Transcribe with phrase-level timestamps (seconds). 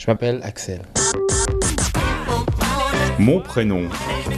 [0.00, 0.80] Je m'appelle Axel.
[3.18, 3.82] Mon prénom,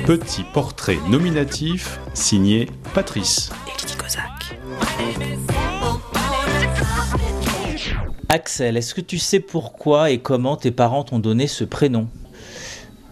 [0.06, 3.50] petit portrait nominatif signé Patrice.
[8.28, 12.08] Axel, est-ce que tu sais pourquoi et comment tes parents t'ont donné ce prénom?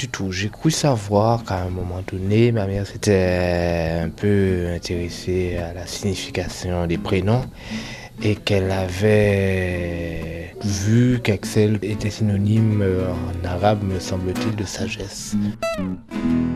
[0.01, 0.33] Du tout.
[0.33, 5.87] J'ai cru savoir qu'à un moment donné, ma mère s'était un peu intéressée à la
[5.87, 7.45] signification des prénoms
[8.21, 15.35] et qu'elle avait vu qu'Axel était synonyme euh, en arabe, me semble-t-il, de sagesse.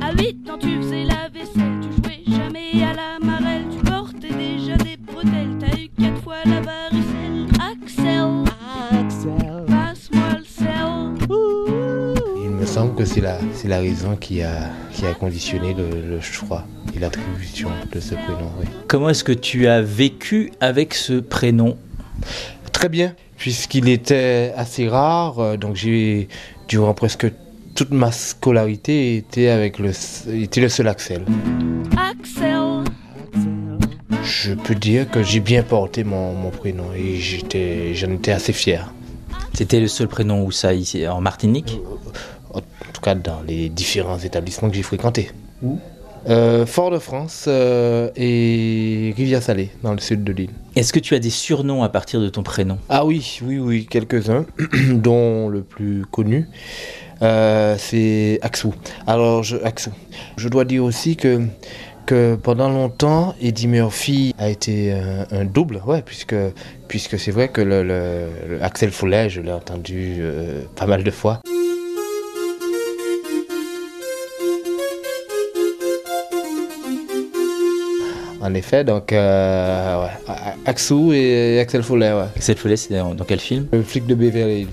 [0.01, 4.35] À 8 ans, tu faisais la vaisselle, tu jouais jamais à la marelle, tu portais
[4.35, 7.47] déjà des bretelles, t'as eu quatre fois la varicelle.
[7.61, 8.45] Axel,
[8.93, 9.65] Axel.
[9.67, 11.25] passe-moi le sel.
[12.45, 15.89] Il me semble que c'est la, c'est la raison qui a, qui a conditionné le,
[16.09, 18.51] le choix et l'attribution de ce prénom.
[18.61, 18.67] Oui.
[18.89, 21.77] Comment est-ce que tu as vécu avec ce prénom?
[22.73, 23.15] Très bien,
[23.45, 26.29] puisqu'il était assez rare, euh, donc j'ai,
[26.67, 27.31] durant presque
[27.75, 29.91] toute ma scolarité, été avec le,
[30.33, 31.27] était le seul Axel.
[31.95, 32.85] Axel,
[34.23, 38.55] Je peux dire que j'ai bien porté mon, mon prénom et j'étais, j'en étais assez
[38.55, 38.91] fier.
[39.53, 41.79] C'était le seul prénom où ça, ici, en Martinique?
[42.55, 42.61] En
[42.95, 45.31] tout cas, dans les différents établissements que j'ai fréquentés.
[46.29, 50.51] Euh, Fort-de-France euh, et Rivière-Salée, dans le sud de l'île.
[50.75, 52.79] Est-ce que tu as des surnoms à partir de ton prénom?
[52.89, 54.47] Ah oui, oui, oui, quelques-uns,
[54.95, 56.49] dont le plus connu,
[57.21, 58.75] euh, c'est Axou.
[59.07, 59.91] Alors, je, Axou.
[60.39, 61.43] Je dois dire aussi que,
[62.07, 66.35] que pendant longtemps, Eddie Murphy a été un, un double, ouais, puisque,
[66.89, 71.05] puisque c'est vrai que le, le- le Axel Follet, je l'ai entendu euh, pas mal
[71.05, 71.41] de fois.
[78.47, 80.11] En effet, donc, euh, ouais,
[80.67, 82.27] Axou et Axel Follet, ouais.
[82.37, 83.69] Axel Follet, c'est dans, dans quel film?
[83.73, 84.69] Le flic de Beverly Hills.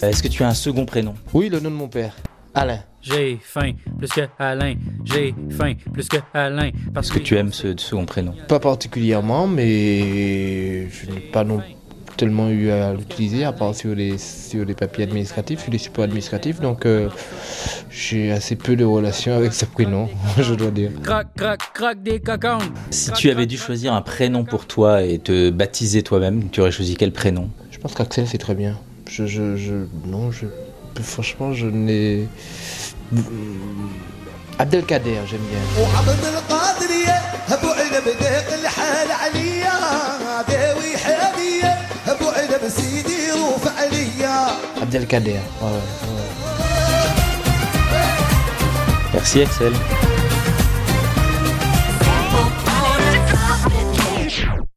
[0.00, 1.14] Est-ce que tu as un second prénom?
[1.34, 2.16] Oui, le nom de mon père.
[2.54, 2.80] Alain.
[3.00, 4.74] J'ai faim plus que Alain.
[5.04, 6.70] J'ai faim plus que Alain.
[6.92, 8.34] Parce Est-ce que tu aimes ce second prénom?
[8.48, 11.62] Pas particulièrement, mais je n'ai pas non
[12.18, 16.04] tellement eu à l'utiliser, à part sur les, sur les papiers administratifs, sur les supports
[16.04, 16.60] administratifs.
[16.60, 17.08] Donc, euh,
[17.90, 20.08] j'ai assez peu de relations avec ce prénom,
[20.38, 20.90] je dois dire.
[21.02, 22.58] Crac, crac, crac des cacans.
[22.90, 26.72] Si tu avais dû choisir un prénom pour toi et te baptiser toi-même, tu aurais
[26.72, 27.50] choisi quel prénom?
[27.70, 28.76] Je pense qu'Axel, c'est très bien.
[29.08, 30.46] Je, je, je, non, je,
[31.02, 32.28] franchement, je n'ai.
[34.58, 35.58] Abdelkader, j'aime bien.
[44.82, 46.28] Abdelkader, ouais, ouais.
[49.14, 49.72] Merci Axel.